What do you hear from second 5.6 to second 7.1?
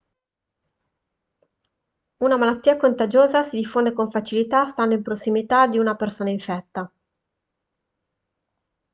di una persona infetta